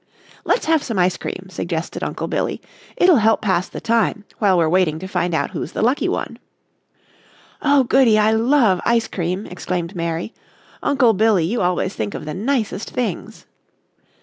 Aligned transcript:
"Let's 0.45 0.65
have 0.65 0.81
some 0.81 0.97
ice 0.97 1.15
cream," 1.15 1.45
suggested 1.49 2.03
Uncle 2.03 2.27
Billy, 2.27 2.59
"it'll 2.97 3.17
help 3.17 3.39
pass 3.39 3.69
the 3.69 3.79
time 3.79 4.23
while 4.39 4.57
we're 4.57 4.67
waiting 4.67 4.97
to 4.97 5.07
find 5.07 5.35
out 5.35 5.51
who's 5.51 5.73
the 5.73 5.83
lucky 5.83 6.09
one." 6.09 6.39
"Oh, 7.61 7.83
goody, 7.83 8.17
I 8.17 8.31
love 8.31 8.81
ice 8.83 9.07
cream!" 9.07 9.45
exclaimed 9.45 9.95
Mary. 9.95 10.33
"Uncle 10.81 11.13
Billy, 11.13 11.45
you 11.45 11.61
always 11.61 11.93
think 11.93 12.15
of 12.15 12.25
the 12.25 12.33
nicest 12.33 12.89
things." 12.89 13.45